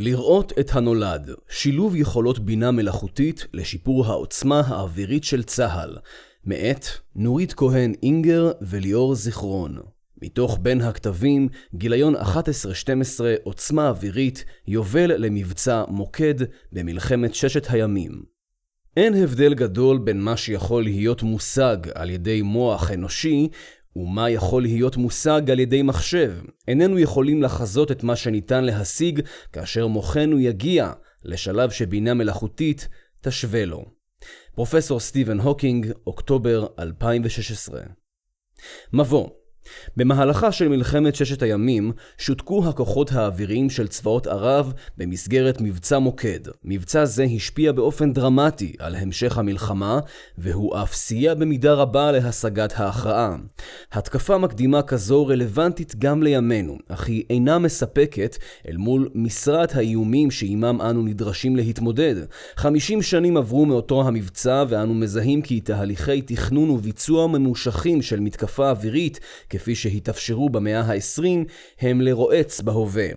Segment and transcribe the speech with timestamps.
[0.00, 5.98] לראות את הנולד, שילוב יכולות בינה מלאכותית לשיפור העוצמה האווירית של צה"ל,
[6.44, 6.86] מאת
[7.16, 9.78] נורית כהן אינגר וליאור זיכרון.
[10.22, 12.18] מתוך בין הכתבים, גיליון 11-12,
[13.42, 16.34] עוצמה אווירית, יובל למבצע מוקד
[16.72, 18.22] במלחמת ששת הימים.
[18.96, 23.48] אין הבדל גדול בין מה שיכול להיות מושג על ידי מוח אנושי
[23.98, 26.32] ומה יכול להיות מושג על ידי מחשב.
[26.68, 29.20] איננו יכולים לחזות את מה שניתן להשיג
[29.52, 30.92] כאשר מוחנו יגיע
[31.24, 32.88] לשלב שבינה מלאכותית
[33.20, 33.84] תשווה לו.
[34.54, 37.80] פרופסור סטיבן הוקינג, אוקטובר 2016
[38.92, 39.28] מבוא
[39.96, 46.40] במהלכה של מלחמת ששת הימים שותקו הכוחות האוויריים של צבאות ערב במסגרת מבצע מוקד.
[46.64, 50.00] מבצע זה השפיע באופן דרמטי על המשך המלחמה,
[50.38, 53.36] והוא אף סייע במידה רבה להשגת ההכרעה.
[53.92, 58.36] התקפה מקדימה כזו רלוונטית גם לימינו, אך היא אינה מספקת
[58.68, 62.14] אל מול משרת האיומים שעימם אנו נדרשים להתמודד.
[62.56, 69.20] 50 שנים עברו מאותו המבצע ואנו מזהים כי תהליכי תכנון וביצוע ממושכים של מתקפה אווירית
[69.58, 71.24] כפי שהתאפשרו במאה ה-20,
[71.80, 73.08] הם לרועץ בהווה.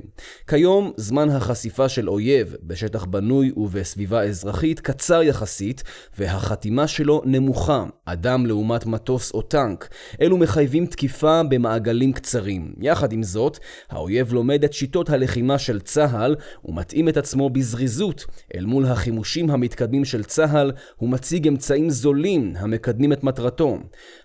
[0.47, 5.83] כיום, זמן החשיפה של אויב בשטח בנוי ובסביבה אזרחית קצר יחסית,
[6.17, 9.89] והחתימה שלו נמוכה, אדם לעומת מטוס או טנק.
[10.21, 12.73] אלו מחייבים תקיפה במעגלים קצרים.
[12.79, 13.57] יחד עם זאת,
[13.89, 20.05] האויב לומד את שיטות הלחימה של צה"ל, ומתאים את עצמו בזריזות אל מול החימושים המתקדמים
[20.05, 23.77] של צה"ל, ומציג אמצעים זולים המקדמים את מטרתו.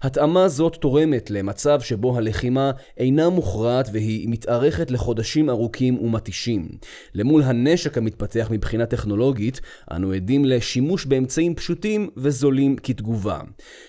[0.02, 6.68] התאמה זאת תורמת למצב שבו שבו הלחימה אינה מוכרעת והיא מתארכת לחודשים ארוכים ומתישים.
[7.14, 13.40] למול הנשק המתפתח מבחינה טכנולוגית, אנו עדים לשימוש באמצעים פשוטים וזולים כתגובה.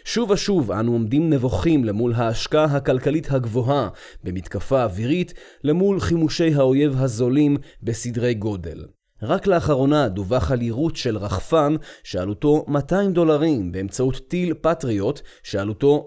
[0.06, 3.90] שוב ושוב אנו עומדים נבוכים למול ההשקעה הכלכלית הגבוהה
[4.24, 8.97] במתקפה אווירית, למול חימושי האויב הזולים בסדרי גודל.
[9.22, 16.06] רק לאחרונה דווח על יירוט של רחפן שעלותו 200 דולרים באמצעות טיל פטריוט שעלותו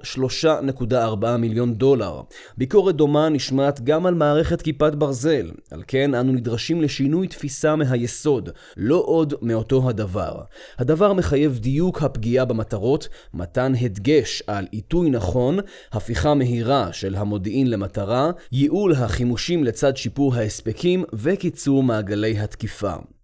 [0.82, 2.20] 3.4 מיליון דולר.
[2.58, 8.50] ביקורת דומה נשמעת גם על מערכת כיפת ברזל, על כן אנו נדרשים לשינוי תפיסה מהיסוד,
[8.76, 10.40] לא עוד מאותו הדבר.
[10.78, 15.58] הדבר מחייב דיוק הפגיעה במטרות, מתן הדגש על עיתוי נכון,
[15.92, 22.99] הפיכה מהירה של המודיעין למטרה, ייעול החימושים לצד שיפור ההספקים וקיצור מעגלי התקיפה.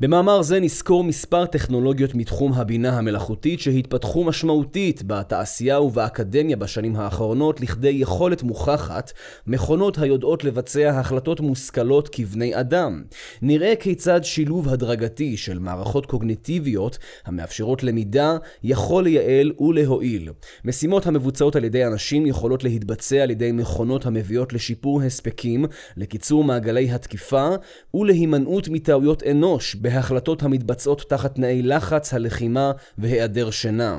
[0.00, 7.88] במאמר זה נסקור מספר טכנולוגיות מתחום הבינה המלאכותית שהתפתחו משמעותית בתעשייה ובאקדמיה בשנים האחרונות לכדי
[7.88, 9.12] יכולת מוכחת,
[9.46, 13.02] מכונות היודעות לבצע החלטות מושכלות כבני אדם.
[13.42, 20.28] נראה כיצד שילוב הדרגתי של מערכות קוגניטיביות המאפשרות למידה יכול לייעל ולהועיל.
[20.64, 25.64] משימות המבוצעות על ידי אנשים יכולות להתבצע על ידי מכונות המביאות לשיפור הספקים,
[25.96, 27.48] לקיצור מעגלי התקיפה
[27.94, 33.98] ולהימנעות מטעויות אנוש בהחלטות המתבצעות תחת תנאי לחץ, הלחימה והיעדר שינה.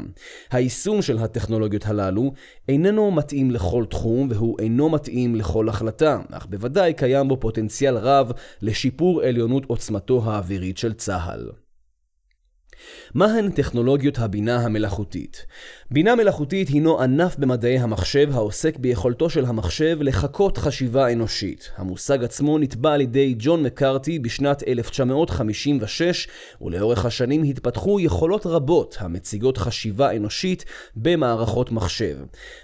[0.52, 2.34] היישום של הטכנולוגיות הללו
[2.70, 8.32] איננו מתאים לכל תחום והוא אינו מתאים לכל החלטה, אך בוודאי קיים בו פוטנציאל רב
[8.62, 11.52] לשיפור עליונות עוצמתו האווירית של צה"ל.
[13.14, 15.46] מהן טכנולוגיות הבינה המלאכותית?
[15.94, 21.72] בינה מלאכותית הינו ענף במדעי המחשב העוסק ביכולתו של המחשב לחקות חשיבה אנושית.
[21.78, 26.28] המושג עצמו נתבע על ידי ג'ון מקארתי בשנת 1956,
[26.62, 30.66] ולאורך השנים התפתחו יכולות רבות המציגות חשיבה אנושית
[30.96, 32.18] במערכות מחשב.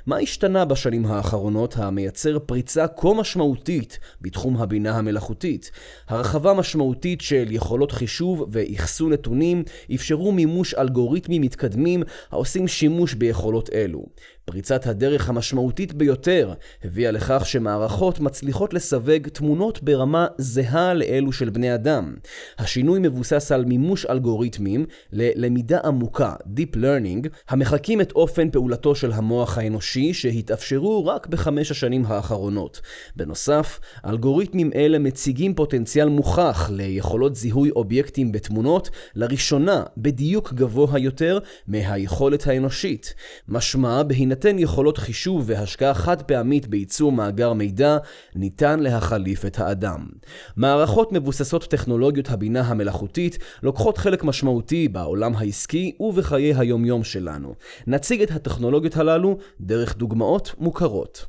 [0.05, 5.71] מה השתנה בשנים האחרונות המייצר פריצה כה משמעותית בתחום הבינה המלאכותית?
[6.07, 9.63] הרחבה משמעותית של יכולות חישוב ואחסון נתונים
[9.95, 14.05] אפשרו מימוש אלגוריתמים מתקדמים העושים שימוש ביכולות אלו.
[14.51, 16.53] פריצת הדרך המשמעותית ביותר
[16.83, 22.15] הביאה לכך שמערכות מצליחות לסווג תמונות ברמה זהה לאלו של בני אדם.
[22.57, 29.57] השינוי מבוסס על מימוש אלגוריתמים ללמידה עמוקה, Deep Learning, המחקים את אופן פעולתו של המוח
[29.57, 32.81] האנושי שהתאפשרו רק בחמש השנים האחרונות.
[33.15, 42.47] בנוסף, אלגוריתמים אלה מציגים פוטנציאל מוכח ליכולות זיהוי אובייקטים בתמונות, לראשונה בדיוק גבוה יותר מהיכולת
[42.47, 43.13] האנושית.
[43.47, 47.97] משמע, בהינתן בהינתן יכולות חישוב והשקעה חד פעמית בייצור מאגר מידע,
[48.35, 50.07] ניתן להחליף את האדם.
[50.55, 57.53] מערכות מבוססות טכנולוגיות הבינה המלאכותית לוקחות חלק משמעותי בעולם העסקי ובחיי היומיום שלנו.
[57.87, 61.25] נציג את הטכנולוגיות הללו דרך דוגמאות מוכרות.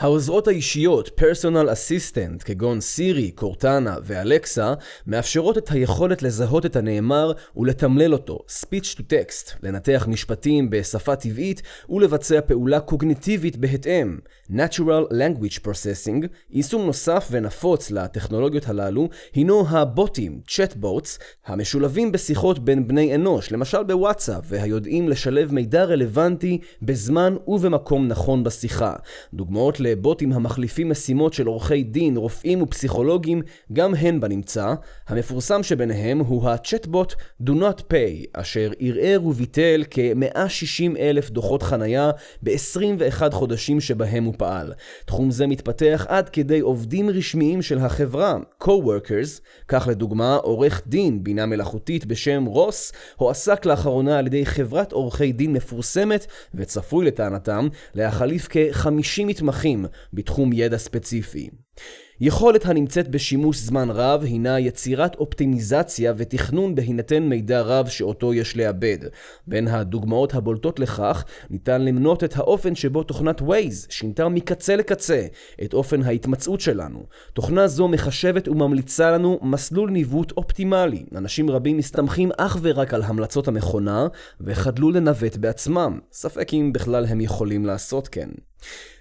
[0.00, 4.74] העוזרות האישיות, Personal Assistant, כגון סירי, קורטנה ואלקסה,
[5.06, 11.62] מאפשרות את היכולת לזהות את הנאמר ולתמלל אותו, Speech to Text, לנתח משפטים בשפה טבעית
[11.88, 14.18] ולבצע פעולה קוגניטיבית בהתאם.
[14.50, 23.14] Natural Language Processing, יישום נוסף ונפוץ לטכנולוגיות הללו, הינו הבוטים, Chatbots, המשולבים בשיחות בין בני
[23.14, 28.94] אנוש, למשל בוואטסאפ, והיודעים לשלב מידע רלוונטי בזמן ובמקום נכון בשיחה.
[29.34, 33.42] דוגמאות לבוטים המחליפים משימות של עורכי דין, רופאים ופסיכולוגים,
[33.72, 34.74] גם הן בנמצא.
[35.08, 42.10] המפורסם שביניהם הוא הצ'טבוט Do Not Pay, אשר ערער וביטל כ-160 אלף דוחות חנייה
[42.42, 44.72] ב-21 חודשים שבהם הוא פעל.
[45.04, 51.46] תחום זה מתפתח עד כדי עובדים רשמיים של החברה, Co-Workers, כך לדוגמה עורך דין בינה
[51.46, 59.24] מלאכותית בשם רוס, הועסק לאחרונה על ידי חברת עורכי דין מפורסמת, וצפוי לטענתם להחליף כ-50
[59.24, 59.79] מתמחים
[60.12, 61.48] בתחום ידע ספציפי.
[62.22, 68.98] יכולת הנמצאת בשימוש זמן רב הינה יצירת אופטימיזציה ותכנון בהינתן מידע רב שאותו יש לאבד.
[69.46, 75.26] בין הדוגמאות הבולטות לכך, ניתן למנות את האופן שבו תוכנת Waze שינתה מקצה לקצה
[75.64, 77.06] את אופן ההתמצאות שלנו.
[77.32, 81.04] תוכנה זו מחשבת וממליצה לנו מסלול ניווט אופטימלי.
[81.16, 84.06] אנשים רבים מסתמכים אך ורק על המלצות המכונה,
[84.40, 85.98] וחדלו לנווט בעצמם.
[86.12, 88.28] ספק אם בכלל הם יכולים לעשות כן.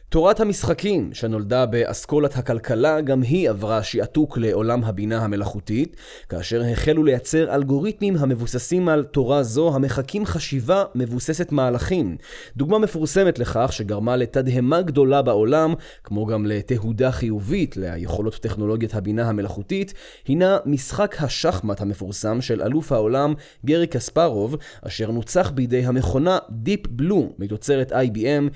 [0.09, 5.95] תורת המשחקים, שנולדה באסכולת הכלכלה, גם היא עברה שעתוק לעולם הבינה המלאכותית,
[6.29, 12.17] כאשר החלו לייצר אלגוריתמים המבוססים על תורה זו המחקים חשיבה מבוססת מהלכים.
[12.57, 15.73] דוגמה מפורסמת לכך שגרמה לתדהמה גדולה בעולם,
[16.03, 19.93] כמו גם לתהודה חיובית ליכולות טכנולוגיית הבינה המלאכותית,
[20.27, 23.33] הינה משחק השחמט המפורסם של אלוף העולם
[23.65, 28.49] גרי קספרוב, אשר נוצח בידי המכונה Deep Blue מתוצרת IBM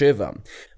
[0.00, 0.22] ב-1997.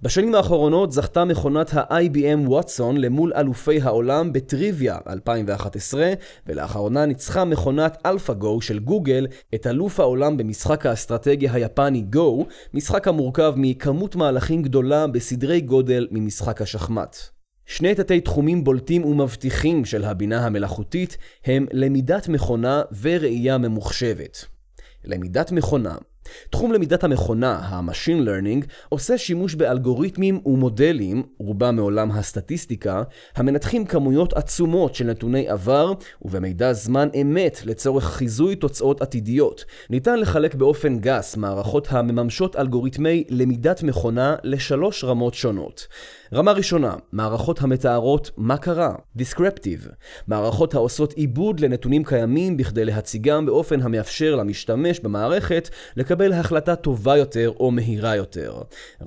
[0.02, 6.12] בשנים האחרונות זכתה מכונת ה-IBM ווטסון למול אלופי העולם בטריוויה 2011,
[6.46, 12.44] ולאחרונה ניצחה מכונת AlphaGo של גוגל את אלוף העולם במשחק האסטרטגיה היפני Go,
[12.75, 17.17] משחק המורכב מכמות מהלכים גדולה בסדרי גודל ממשחק השחמט.
[17.67, 24.44] שני תתי תחומים בולטים ומבטיחים של הבינה המלאכותית הם למידת מכונה וראייה ממוחשבת.
[25.05, 25.94] למידת מכונה
[26.50, 33.03] תחום למידת המכונה, ה-Machine Learning, עושה שימוש באלגוריתמים ומודלים, רובם מעולם הסטטיסטיקה,
[33.37, 35.93] המנתחים כמויות עצומות של נתוני עבר
[36.23, 39.65] ובמידע זמן אמת לצורך חיזוי תוצאות עתידיות.
[39.91, 45.87] ניתן לחלק באופן גס מערכות המממשות אלגוריתמי למידת מכונה לשלוש רמות שונות.
[46.34, 49.88] רמה ראשונה, מערכות המתארות מה קרה, Descriptive,
[50.26, 57.52] מערכות העושות עיבוד לנתונים קיימים בכדי להציגם באופן המאפשר למשתמש במערכת לקבל החלטה טובה יותר
[57.60, 58.54] או מהירה יותר.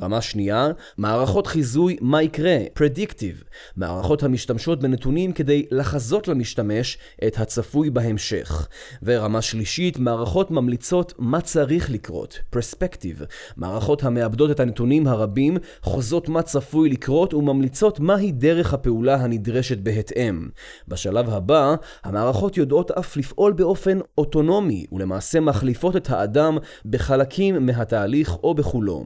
[0.02, 3.44] רמה שנייה, מערכות חיזוי מה יקרה, Predictive,
[3.78, 6.98] מערכות המשתמשות בנתונים כדי לחזות למשתמש
[7.28, 8.68] את הצפוי בהמשך.
[9.04, 13.24] ורמה שלישית, מערכות ממליצות מה צריך לקרות, Perspective,
[13.58, 19.78] מערכות המאבדות את הנתונים הרבים, חוזות מה צפוי לקרות מזכירות וממליצות מהי דרך הפעולה הנדרשת
[19.78, 20.50] בהתאם.
[20.88, 28.54] בשלב הבא, המערכות יודעות אף לפעול באופן אוטונומי, ולמעשה מחליפות את האדם בחלקים מהתהליך או
[28.54, 29.06] בכולו.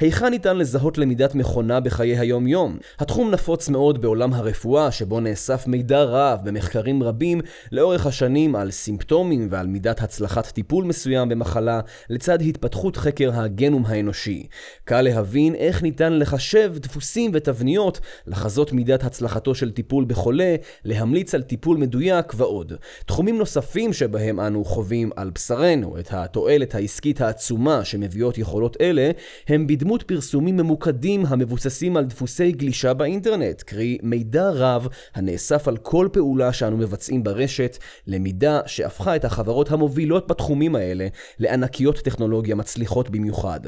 [0.00, 2.78] היכן ניתן לזהות למידת מכונה בחיי היום-יום?
[2.98, 7.40] התחום נפוץ מאוד בעולם הרפואה, שבו נאסף מידע רב במחקרים רבים
[7.72, 11.80] לאורך השנים על סימפטומים ועל מידת הצלחת טיפול מסוים במחלה,
[12.10, 14.46] לצד התפתחות חקר הגנום האנושי.
[14.84, 21.42] קל להבין איך ניתן לחשב דפוסים ותבניות, לחזות מידת הצלחתו של טיפול בחולה, להמליץ על
[21.42, 22.72] טיפול מדויק ועוד.
[23.06, 29.10] תחומים נוספים שבהם אנו חווים על בשרנו את התועלת העסקית העצומה שמביאות יכולות אלה,
[29.48, 36.08] הם בדמות פרסומים ממוקדים המבוססים על דפוסי גלישה באינטרנט, קרי מידע רב הנאסף על כל
[36.12, 41.06] פעולה שאנו מבצעים ברשת, למידה שהפכה את החברות המובילות בתחומים האלה
[41.38, 43.60] לענקיות טכנולוגיה מצליחות במיוחד.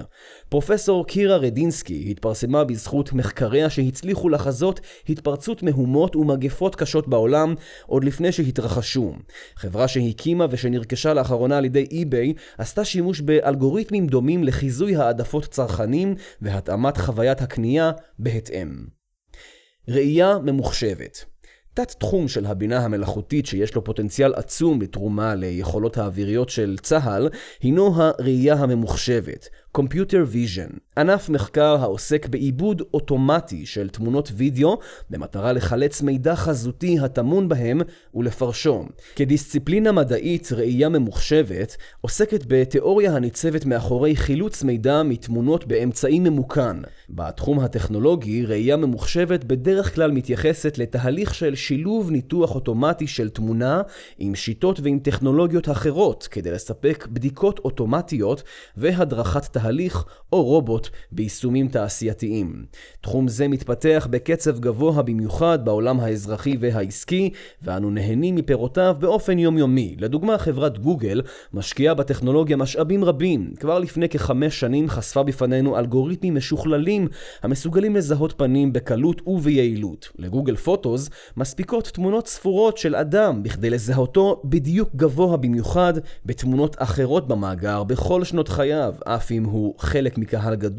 [0.49, 3.13] פרופסור קירה רדינסקי התפרסמה בזכות
[3.67, 7.55] מחקריה שהצליחו לחזות התפרצות מהומות ומגפות קשות בעולם
[7.87, 9.15] עוד לפני שהתרחשו.
[9.57, 16.97] חברה שהקימה ושנרכשה לאחרונה על ידי eBay עשתה שימוש באלגוריתמים דומים לחיזוי העדפות צרכנים והתאמת
[16.97, 18.87] חוויית הקנייה בהתאם.
[19.89, 21.25] ראייה ממוחשבת
[21.75, 27.29] תת תחום של הבינה המלאכותית שיש לו פוטנציאל עצום לתרומה ליכולות האוויריות של צה"ל,
[27.63, 29.49] הינו הראייה הממוחשבת,
[29.79, 34.79] Computer Vision, ענף מחקר העוסק בעיבוד אוטומטי של תמונות וידאו
[35.11, 37.81] במטרה לחלץ מידע חזותי הטמון בהם
[38.15, 38.85] ולפרשו.
[39.17, 46.77] כדיסציפלינה מדעית, ראייה ממוחשבת עוסקת בתיאוריה הניצבת מאחורי חילוץ מידע מתמונות באמצעי ממוכן.
[47.11, 53.83] בתחום הטכנולוגי, ראייה ממוחשבת בדרך כלל מתייחסת לתהליך של שילוב ניתוח אוטומטי של תמונה
[54.19, 58.43] עם שיטות ועם טכנולוגיות אחרות כדי לספק בדיקות אוטומטיות
[58.77, 62.65] והדרכת תהליך או רובוט ביישומים תעשייתיים.
[63.01, 67.31] תחום זה מתפתח בקצב גבוה במיוחד בעולם האזרחי והעסקי,
[67.63, 69.97] ואנו נהנים מפירותיו באופן יומיומי.
[69.99, 73.55] לדוגמה, חברת גוגל משקיעה בטכנולוגיה משאבים רבים.
[73.61, 77.09] כבר לפני כחמש שנים חשפה בפנינו אלגוריתמים משוכללים
[77.43, 80.09] המסוגלים לזהות פנים בקלות וביעילות.
[80.19, 85.95] לגוגל פוטוס מספיקות תמונות ספורות של אדם בכדי לזהותו בדיוק גבוה במיוחד
[86.27, 90.70] בתמונות אחרות במאגר בכל שנות חייו, אף אם הוא חלק מקהל גדול,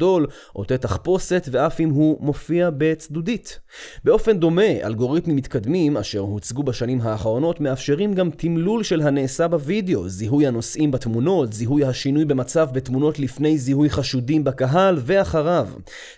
[0.52, 3.60] עוטה תחפושת ואף אם הוא מופיע בצדודית.
[4.04, 10.46] באופן דומה, אלגוריתמים מתקדמים אשר הוצגו בשנים האחרונות מאפשרים גם תמלול של הנעשה בווידאו, זיהוי
[10.46, 15.68] הנושאים בתמונות, זיהוי השינוי במצב בתמונות לפני זיהוי חשודים בקהל ואחריו.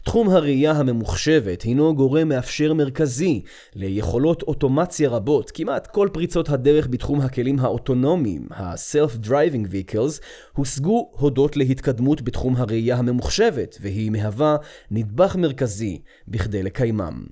[0.04, 3.42] תחום הראייה הממוחשבת הינו גורם מאפשר מרכזי
[3.74, 5.50] ליכולות אוטומציה רבות.
[5.50, 10.20] כמעט כל פריצות הדרך בתחום הכלים האוטונומיים, ה-Self-Driving Vehicles,
[10.52, 14.56] הושגו הודות להתקדמות בתחום הראייה הממוחשבת, והיא מהווה
[14.90, 17.26] נדבך מרכזי בכדי לקיימם.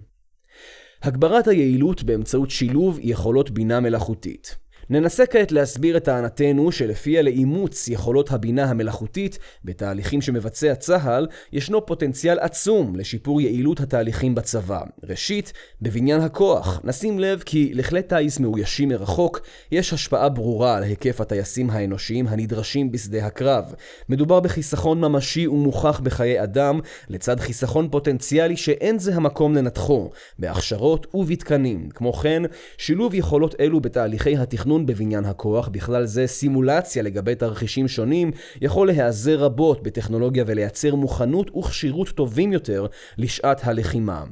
[1.03, 4.57] הגברת היעילות באמצעות שילוב יכולות בינה מלאכותית.
[4.93, 12.39] ננסה כעת להסביר את טענתנו שלפיה לאימוץ יכולות הבינה המלאכותית בתהליכים שמבצע צה"ל, ישנו פוטנציאל
[12.39, 14.81] עצום לשיפור יעילות התהליכים בצבא.
[15.05, 19.41] ראשית, בבניין הכוח, נשים לב כי לכלי טיס מאוישים מרחוק,
[19.73, 23.75] יש השפעה ברורה על היקף הטייסים האנושיים הנדרשים בשדה הקרב.
[24.09, 31.89] מדובר בחיסכון ממשי ומוכח בחיי אדם, לצד חיסכון פוטנציאלי שאין זה המקום לנתחו, בהכשרות ובתקנים.
[31.95, 32.43] כמו כן,
[32.79, 38.87] שילוב יכולות אלו בתהליכי התכנון תכנון בבניין הכוח, בכלל זה סימולציה לגבי תרחישים שונים, יכול
[38.87, 42.87] להיעזר רבות בטכנולוגיה ולייצר מוכנות וכשירות טובים יותר
[43.19, 44.25] לשעת הלחימה.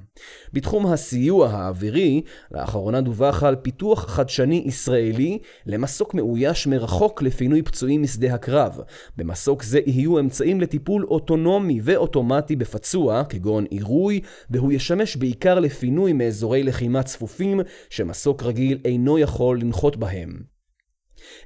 [0.52, 8.34] בתחום הסיוע האווירי, לאחרונה דווח על פיתוח חדשני ישראלי למסוק מאויש מרחוק לפינוי פצועים משדה
[8.34, 8.80] הקרב.
[9.16, 16.62] במסוק זה יהיו אמצעים לטיפול אוטונומי ואוטומטי בפצוע, כגון עירוי, והוא ישמש בעיקר לפינוי מאזורי
[16.62, 20.39] לחימה צפופים שמסוק רגיל אינו יכול לנחות בהם.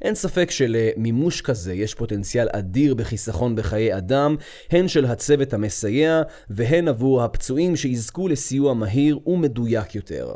[0.02, 4.36] אין ספק שלמימוש כזה יש פוטנציאל אדיר בחיסכון בחיי אדם,
[4.70, 10.34] הן של הצוות המסייע והן עבור הפצועים שיזכו לסיוע מהיר ומדויק יותר.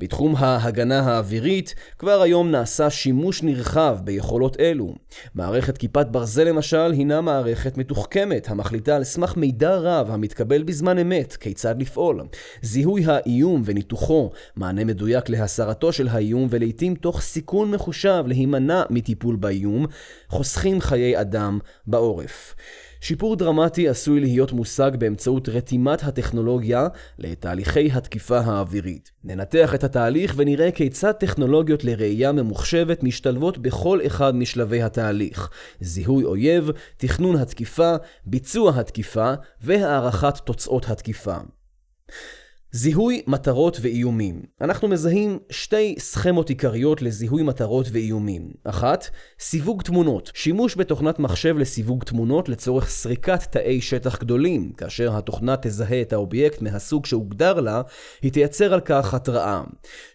[0.00, 4.94] בתחום ההגנה האווירית, כבר היום נעשה שימוש נרחב ביכולות אלו.
[5.34, 11.36] מערכת כיפת ברזל למשל הינה מערכת מתוחכמת המחליטה על סמך מידע רב המתקבל בזמן אמת
[11.36, 12.20] כיצד לפעול.
[12.62, 19.86] זיהוי האיום וניתוחו, מענה מדויק להסרתו של האיום ולעיתים תוך סיכון מחושב להימנע מטיפול באיום,
[20.28, 22.54] חוסכים חיי אדם בעורף.
[23.00, 26.88] שיפור דרמטי עשוי להיות מושג באמצעות רתימת הטכנולוגיה
[27.18, 29.10] לתהליכי התקיפה האווירית.
[29.24, 35.50] ננתח את התהליך ונראה כיצד טכנולוגיות לראייה ממוחשבת משתלבות בכל אחד משלבי התהליך.
[35.80, 37.94] זיהוי אויב, תכנון התקיפה,
[38.26, 41.36] ביצוע התקיפה והערכת תוצאות התקיפה.
[42.72, 44.42] זיהוי מטרות ואיומים.
[44.60, 48.50] אנחנו מזהים שתי סכמות עיקריות לזיהוי מטרות ואיומים.
[48.64, 49.10] אחת,
[49.40, 50.30] סיווג תמונות.
[50.34, 54.72] שימוש בתוכנת מחשב לסיווג תמונות לצורך סריקת תאי שטח גדולים.
[54.76, 57.82] כאשר התוכנה תזהה את האובייקט מהסוג שהוגדר לה,
[58.22, 59.62] היא תייצר על כך התראה.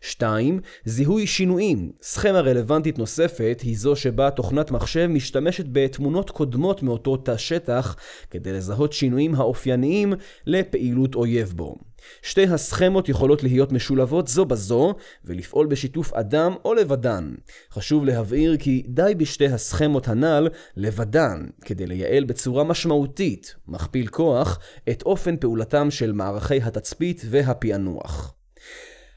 [0.01, 1.91] שתיים, זיהוי שינויים.
[2.01, 7.95] סכמה רלוונטית נוספת היא זו שבה תוכנת מחשב משתמשת בתמונות קודמות מאותו תא שטח
[8.29, 10.13] כדי לזהות שינויים האופייניים
[10.45, 11.75] לפעילות אויב בו.
[12.21, 14.93] שתי הסכמות יכולות להיות משולבות זו בזו
[15.25, 17.33] ולפעול בשיתוף אדם או לבדן.
[17.71, 20.47] חשוב להבהיר כי די בשתי הסכמות הנ"ל
[20.77, 24.59] לבדן כדי לייעל בצורה משמעותית, מכפיל כוח,
[24.89, 28.34] את אופן פעולתם של מערכי התצפית והפענוח.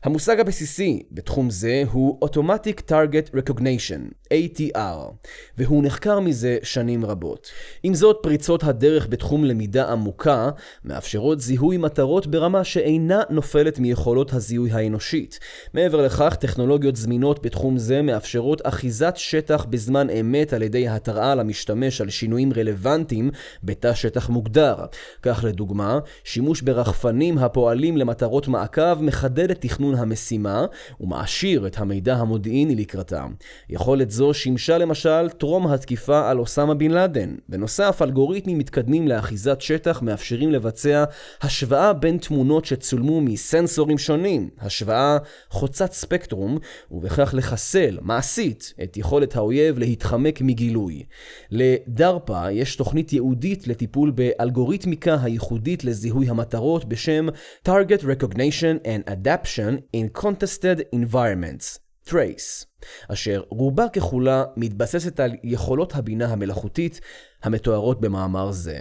[0.04, 5.12] המושג הבסיסי בתחום זה הוא Automatic Target Recognition, ATR,
[5.58, 7.50] והוא נחקר מזה שנים רבות.
[7.82, 10.50] עם זאת, פריצות הדרך בתחום למידה עמוקה
[10.84, 15.38] מאפשרות זיהוי מטרות ברמה שאינה נופלת מיכולות הזיהוי האנושית.
[15.74, 22.00] מעבר לכך, טכנולוגיות זמינות בתחום זה מאפשרות אחיזת שטח בזמן אמת על ידי התראה למשתמש
[22.00, 23.30] על שינויים רלוונטיים
[23.62, 24.76] בתא שטח מוגדר.
[25.22, 30.66] כך לדוגמה, שימוש ברחפנים הפועלים למטרות מעקב מחדד את תכנון תכנון המשימה
[31.00, 33.26] ומעשיר את המידע המודיעיני לקראתה.
[33.70, 37.34] יכולת זו שימשה למשל טרום התקיפה על אוסמה בן לאדן.
[37.48, 41.04] בנוסף, אלגוריתמים מתקדמים לאחיזת שטח מאפשרים לבצע
[41.42, 45.18] השוואה בין תמונות שצולמו מסנסורים שונים, השוואה
[45.50, 46.58] חוצת ספקטרום,
[46.90, 51.02] ובכך לחסל, מעשית, את יכולת האויב להתחמק מגילוי.
[51.50, 57.26] לדרפה יש תוכנית ייעודית לטיפול באלגוריתמיקה הייחודית לזיהוי המטרות בשם
[57.68, 62.66] Target Recognition and Adaption in Contested Environments, TRACE,
[63.08, 67.00] אשר רובה ככולה מתבססת על יכולות הבינה המלאכותית
[67.42, 68.78] המתוארות במאמר זה.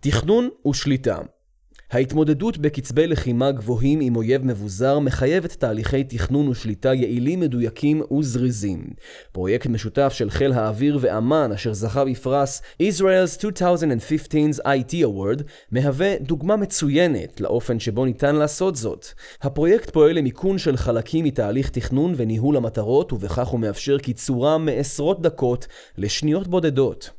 [0.00, 1.18] תכנון ושליטה
[1.90, 8.84] ההתמודדות בקצבי לחימה גבוהים עם אויב מבוזר מחייבת תהליכי תכנון ושליטה יעילים, מדויקים וזריזים.
[9.32, 16.56] פרויקט משותף של חיל האוויר ואמ"ן, אשר זכה בפרס Israel's 2015's IT Award, מהווה דוגמה
[16.56, 19.06] מצוינת לאופן שבו ניתן לעשות זאת.
[19.42, 25.66] הפרויקט פועל למיכון של חלקים מתהליך תכנון וניהול המטרות, ובכך הוא מאפשר קיצורם מעשרות דקות
[25.98, 27.10] לשניות בודדות.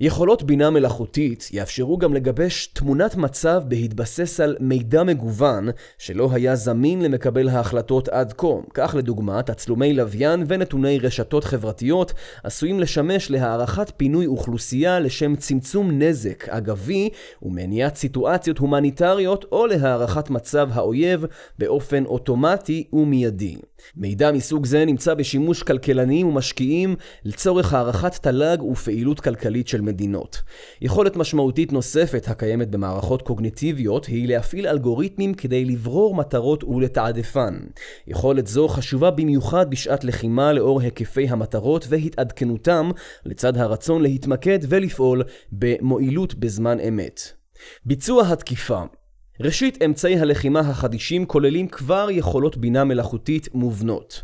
[0.00, 7.02] יכולות בינה מלאכותית יאפשרו גם לגבש תמונת מצב בהתבסס על מידע מגוון שלא היה זמין
[7.02, 8.46] למקבל ההחלטות עד כה.
[8.74, 12.12] כך לדוגמה, תצלומי לוויין ונתוני רשתות חברתיות
[12.44, 17.08] עשויים לשמש להערכת פינוי אוכלוסייה לשם צמצום נזק אגבי
[17.42, 21.24] ומניעת סיטואציות הומניטריות או להערכת מצב האויב
[21.58, 23.56] באופן אוטומטי ומיידי.
[23.96, 30.42] מידע מסוג זה נמצא בשימוש כלכלנים ומשקיעים לצורך הערכת תל"ג ופעילות כלכלית של מדינות.
[30.80, 37.58] יכולת משמעותית נוספת הקיימת במערכות קוגניטיביות היא להפעיל אלגוריתמים כדי לברור מטרות ולתעדפן.
[38.06, 42.90] יכולת זו חשובה במיוחד בשעת לחימה לאור היקפי המטרות והתעדכנותם,
[43.24, 47.20] לצד הרצון להתמקד ולפעול במועילות בזמן אמת.
[47.84, 48.82] ביצוע התקיפה
[49.40, 54.22] ראשית, אמצעי הלחימה החדישים כוללים כבר יכולות בינה מלאכותית מובנות.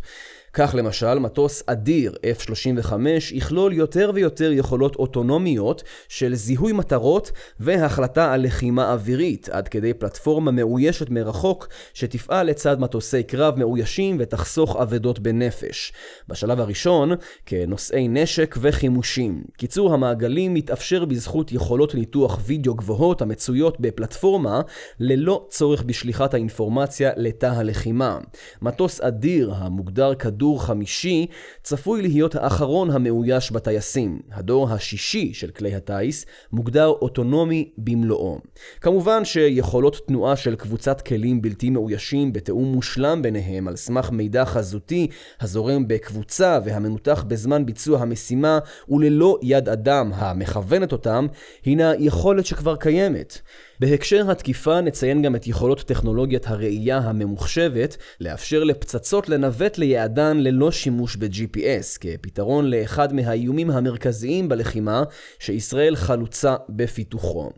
[0.59, 2.93] כך למשל, מטוס אדיר F-35
[3.33, 10.51] יכלול יותר ויותר יכולות אוטונומיות של זיהוי מטרות והחלטה על לחימה אווירית, עד כדי פלטפורמה
[10.51, 15.93] מאוישת מרחוק שתפעל לצד מטוסי קרב מאוישים ותחסוך אבדות בנפש.
[16.29, 17.11] בשלב הראשון,
[17.47, 19.45] כנושאי נשק וחימושים.
[19.57, 24.61] קיצור המעגלים מתאפשר בזכות יכולות ניתוח וידאו גבוהות המצויות בפלטפורמה,
[25.01, 28.19] ללא צורך בשליחת האינפורמציה לתא הלחימה.
[28.63, 31.27] מטוס אדיר המוגדר כדור דור חמישי
[31.63, 34.21] צפוי להיות האחרון המאויש בטייסים.
[34.33, 38.39] הדור השישי של כלי הטיס מוגדר אוטונומי במלואו.
[38.81, 45.09] כמובן שיכולות תנועה של קבוצת כלים בלתי מאוישים בתיאום מושלם ביניהם על סמך מידע חזותי
[45.41, 51.27] הזורם בקבוצה והמנותח בזמן ביצוע המשימה וללא יד אדם המכוונת אותם,
[51.65, 53.41] הינה יכולת שכבר קיימת.
[53.81, 61.17] בהקשר התקיפה נציין גם את יכולות טכנולוגיית הראייה הממוחשבת, לאפשר לפצצות לנווט ליעדן ללא שימוש
[61.17, 65.03] ב-GPS, כפתרון לאחד מהאיומים המרכזיים בלחימה
[65.39, 67.51] שישראל חלוצה בפיתוחו.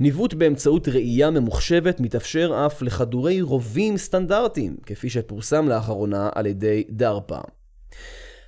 [0.00, 7.38] ניווט באמצעות ראייה ממוחשבת מתאפשר אף לכדורי רובים סטנדרטיים, כפי שפורסם לאחרונה על ידי דרפה.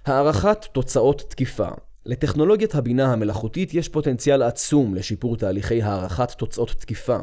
[0.07, 1.69] הערכת תוצאות תקיפה
[2.07, 7.17] לטכנולוגיית הבינה המלאכותית יש פוטנציאל עצום לשיפור תהליכי הערכת תוצאות תקיפה.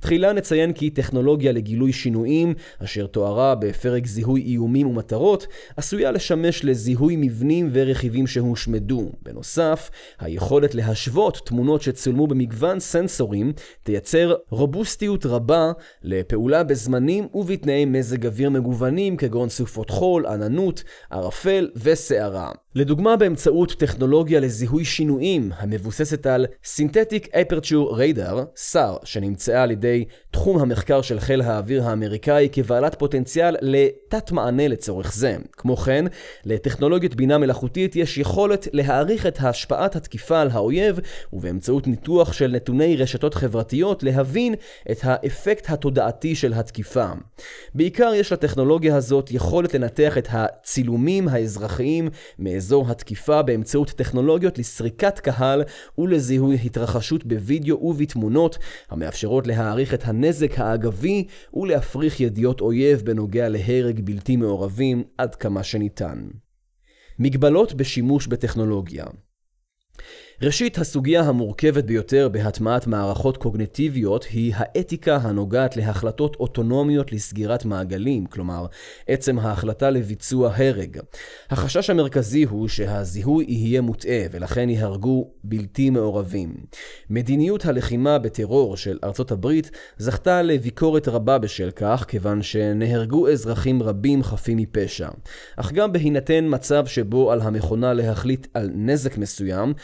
[0.00, 5.46] תחילה נציין כי טכנולוגיה לגילוי שינויים, אשר תוארה בפרק זיהוי איומים ומטרות,
[5.76, 9.12] עשויה לשמש לזיהוי מבנים ורכיבים שהושמדו.
[9.22, 15.72] בנוסף, היכולת להשוות תמונות שצולמו במגוון סנסורים תייצר רובוסטיות רבה
[16.02, 22.52] לפעולה בזמנים ובתנאי מזג אוויר מגוונים כגון סופות חול, עננות, ערפל וסערה.
[22.74, 28.34] לדוגמה באמצעות טכנולוגיה לזיהוי שינויים המבוססת על Synthetic Aperture Radar,
[28.72, 35.12] SAR, שנמצאה על ידי תחום המחקר של חיל האוויר האמריקאי כבעלת פוטנציאל לתת מענה לצורך
[35.14, 35.36] זה.
[35.52, 36.04] כמו כן,
[36.44, 41.00] לטכנולוגיות בינה מלאכותית יש יכולת להעריך את השפעת התקיפה על האויב,
[41.32, 44.54] ובאמצעות ניתוח של נתוני רשתות חברתיות להבין
[44.90, 47.08] את האפקט התודעתי של התקיפה.
[47.74, 52.08] בעיקר יש לטכנולוגיה הזאת יכולת לנתח את הצילומים האזרחיים
[52.58, 55.62] מאזור התקיפה באמצעות טכנולוגיות לסריקת קהל
[55.98, 58.58] ולזיהוי התרחשות בווידאו ובתמונות,
[58.90, 66.28] המאפשרות להעריך את הנזק האגבי ולהפריך ידיעות אויב בנוגע להרג בלתי מעורבים עד כמה שניתן.
[67.18, 69.04] מגבלות בשימוש בטכנולוגיה
[70.42, 78.66] ראשית, הסוגיה המורכבת ביותר בהטמעת מערכות קוגנטיביות היא האתיקה הנוגעת להחלטות אוטונומיות לסגירת מעגלים, כלומר,
[79.08, 80.98] עצם ההחלטה לביצוע הרג.
[81.50, 86.54] החשש המרכזי הוא שהזיהוי יהיה מוטעה, ולכן ייהרגו בלתי מעורבים.
[87.10, 94.22] מדיניות הלחימה בטרור של ארצות הברית זכתה לביקורת רבה בשל כך, כיוון שנהרגו אזרחים רבים
[94.22, 95.08] חפים מפשע.
[95.56, 99.74] אך גם בהינתן מצב שבו על המכונה להחליט על נזק מסוים,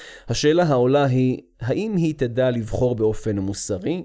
[0.44, 4.02] השאלה העולה היא, האם היא תדע לבחור באופן מוסרי?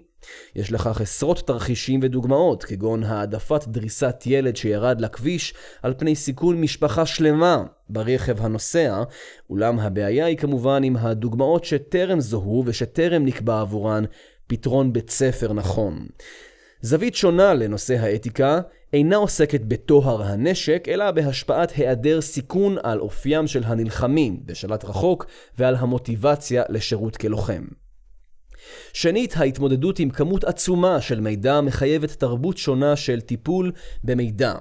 [0.56, 7.06] יש לכך עשרות תרחישים ודוגמאות, כגון העדפת דריסת ילד שירד לכביש על פני סיכון משפחה
[7.06, 9.04] שלמה ברכב הנוסע,
[9.50, 14.04] אולם הבעיה היא כמובן עם הדוגמאות שטרם זוהו ושטרם נקבע עבורן
[14.48, 16.08] פתרון בית ספר נכון.
[16.82, 18.60] זווית שונה לנושא האתיקה
[18.94, 25.26] אינה עוסקת בטוהר הנשק, אלא בהשפעת היעדר סיכון על אופיים של הנלחמים בשלט רחוק
[25.58, 27.64] ועל המוטיבציה לשירות כלוחם.
[28.94, 33.72] שנית, ההתמודדות עם כמות עצומה של מידע מחייבת תרבות שונה של טיפול
[34.04, 34.54] במידע.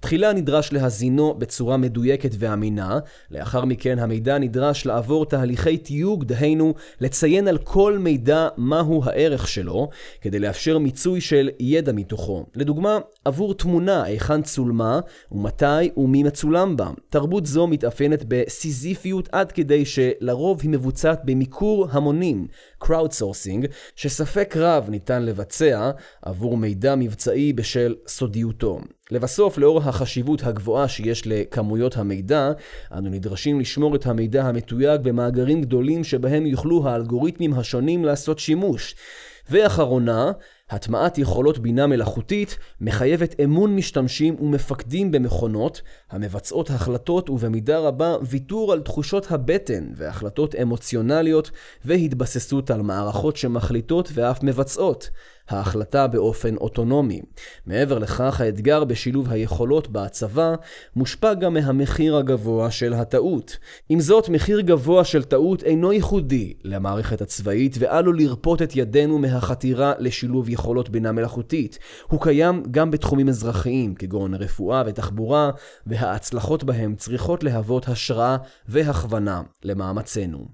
[0.00, 2.98] תחילה נדרש להזינו בצורה מדויקת ואמינה,
[3.30, 9.88] לאחר מכן המידע נדרש לעבור תהליכי תיוג, דהיינו לציין על כל מידע מהו הערך שלו,
[10.20, 12.46] כדי לאפשר מיצוי של ידע מתוכו.
[12.54, 15.00] לדוגמה, עבור תמונה, היכן צולמה,
[15.32, 16.90] ומתי ומי מצולם בה.
[17.08, 22.46] תרבות זו מתאפיינת בסיזיפיות עד כדי שלרוב היא מבוצעת במיקור המונים,
[22.84, 23.43] crowdsourcing,
[23.96, 25.90] שספק רב ניתן לבצע
[26.22, 28.80] עבור מידע מבצעי בשל סודיותו.
[29.10, 32.52] לבסוף, לאור החשיבות הגבוהה שיש לכמויות המידע,
[32.92, 38.94] אנו נדרשים לשמור את המידע המתויג במאגרים גדולים שבהם יוכלו האלגוריתמים השונים לעשות שימוש.
[39.50, 40.32] ואחרונה,
[40.70, 48.80] הטמעת יכולות בינה מלאכותית מחייבת אמון משתמשים ומפקדים במכונות המבצעות החלטות ובמידה רבה ויתור על
[48.80, 51.50] תחושות הבטן והחלטות אמוציונליות
[51.84, 55.10] והתבססות על מערכות שמחליטות ואף מבצעות.
[55.48, 57.20] ההחלטה באופן אוטונומי.
[57.66, 60.54] מעבר לכך, האתגר בשילוב היכולות בהצבה
[60.96, 63.56] מושפע גם מהמחיר הגבוה של הטעות.
[63.88, 69.92] עם זאת, מחיר גבוה של טעות אינו ייחודי למערכת הצבאית ועלול לרפות את ידינו מהחתירה
[69.98, 71.78] לשילוב יכולות בינה מלאכותית.
[72.08, 75.50] הוא קיים גם בתחומים אזרחיים, כגון רפואה ותחבורה,
[75.86, 78.36] וההצלחות בהם צריכות להוות השראה
[78.68, 80.48] והכוונה למאמצינו.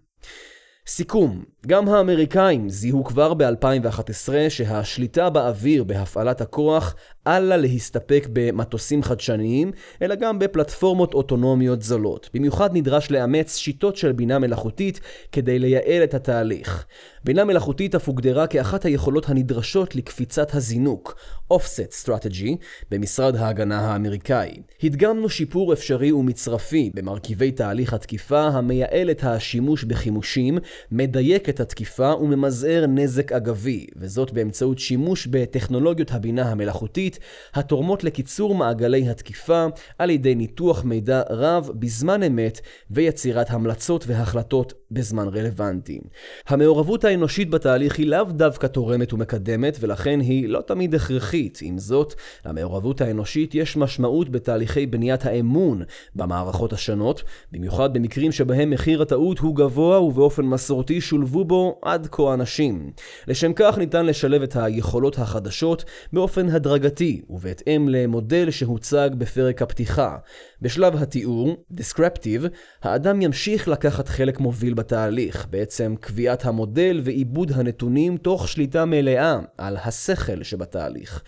[0.86, 6.94] סיכום, גם האמריקאים זיהו כבר ב-2011 שהשליטה באוויר בהפעלת הכוח
[7.26, 12.30] אל לה להסתפק במטוסים חדשניים, אלא גם בפלטפורמות אוטונומיות זולות.
[12.34, 15.00] במיוחד נדרש לאמץ שיטות של בינה מלאכותית
[15.32, 16.86] כדי לייעל את התהליך.
[17.24, 21.16] בינה מלאכותית אף הוגדרה כאחת היכולות הנדרשות לקפיצת הזינוק,
[21.52, 22.56] Offset Strategy,
[22.90, 24.62] במשרד ההגנה האמריקאי.
[24.82, 30.58] הדגמנו שיפור אפשרי ומצרפי במרכיבי תהליך התקיפה המייעל את השימוש בחימושים,
[30.90, 37.09] מדייק את התקיפה וממזער נזק אגבי, וזאת באמצעות שימוש בטכנולוגיות הבינה המלאכותית,
[37.54, 39.66] התורמות לקיצור מעגלי התקיפה
[39.98, 46.00] על ידי ניתוח מידע רב בזמן אמת ויצירת המלצות והחלטות בזמן רלוונטי.
[46.48, 51.58] המעורבות האנושית בתהליך היא לאו דווקא תורמת ומקדמת, ולכן היא לא תמיד הכרחית.
[51.62, 52.14] עם זאת,
[52.46, 55.82] למעורבות האנושית יש משמעות בתהליכי בניית האמון
[56.14, 57.22] במערכות השונות,
[57.52, 62.90] במיוחד במקרים שבהם מחיר הטעות הוא גבוה ובאופן מסורתי שולבו בו עד כה אנשים.
[63.28, 70.16] לשם כך ניתן לשלב את היכולות החדשות באופן הדרגתי ובהתאם למודל שהוצג בפרק הפתיחה.
[70.62, 72.48] בשלב התיאור, Descriptive,
[72.82, 79.76] האדם ימשיך לקחת חלק מוביל בתהליך, בעצם קביעת המודל ועיבוד הנתונים תוך שליטה מלאה על
[79.76, 81.22] השכל שבתהליך.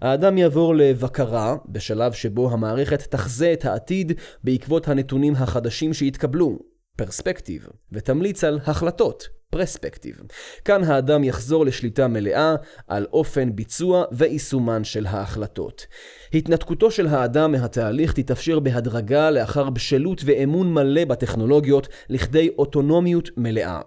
[0.00, 4.12] האדם יעבור לבקרה, בשלב שבו המערכת תחזה את העתיד
[4.44, 6.58] בעקבות הנתונים החדשים שהתקבלו,
[6.96, 10.20] פרספקטיב, ותמליץ על החלטות, פרספקטיב.
[10.64, 12.54] כאן האדם יחזור לשליטה מלאה
[12.88, 15.86] על אופן ביצוע ויישומן של ההחלטות.
[16.34, 23.80] התנתקותו של האדם מהתהליך תתאפשר בהדרגה לאחר בשלות ואמון מלא בטכנולוגיות לכדי אוטונומיות מלאה.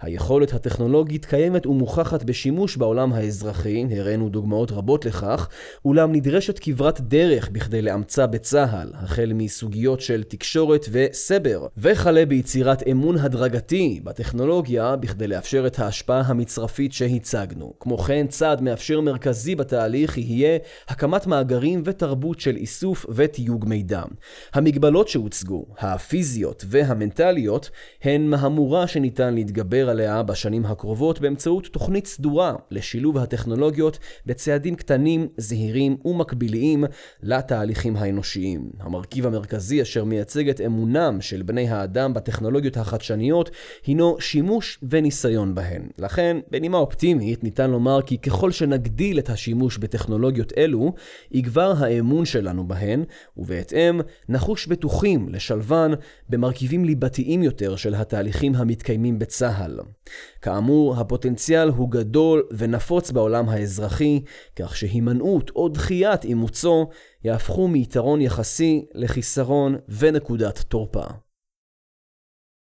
[0.00, 5.48] היכולת הטכנולוגית קיימת ומוכחת בשימוש בעולם האזרחי, הראינו דוגמאות רבות לכך,
[5.84, 13.16] אולם נדרשת כברת דרך בכדי לאמצה בצה"ל, החל מסוגיות של תקשורת וסבר, וכלה ביצירת אמון
[13.16, 17.72] הדרגתי בטכנולוגיה בכדי לאפשר את ההשפעה המצרפית שהצגנו.
[17.80, 20.58] כמו כן, צעד מאפשר מרכזי בתהליך יהיה
[20.88, 24.02] הקמת מאגרים ותרבות של איסוף ותיוג מידע.
[24.54, 27.70] המגבלות שהוצגו, הפיזיות והמנטליות,
[28.02, 35.96] הן מהמורה שניתן להתגבר עליה בשנים הקרובות באמצעות תוכנית סדורה לשילוב הטכנולוגיות בצעדים קטנים, זהירים
[36.04, 36.84] ומקביליים
[37.22, 38.70] לתהליכים האנושיים.
[38.80, 43.50] המרכיב המרכזי אשר מייצג את אמונם של בני האדם בטכנולוגיות החדשניות
[43.86, 45.82] הינו שימוש וניסיון בהן.
[45.98, 50.92] לכן, בנימה אופטימית, ניתן לומר כי ככל שנגדיל את השימוש בטכנולוגיות אלו,
[51.30, 53.04] יגבר האמון שלנו בהן,
[53.36, 55.90] ובהתאם נחוש בטוחים לשלבן
[56.28, 59.80] במרכיבים ליבתיים יותר של התהליכים המתקיימים בצה"ל.
[60.42, 64.22] כאמור, הפוטנציאל הוא גדול ונפוץ בעולם האזרחי,
[64.56, 66.88] כך שהימנעות או דחיית אימוצו
[67.24, 71.04] יהפכו מיתרון יחסי לחיסרון ונקודת תורפה.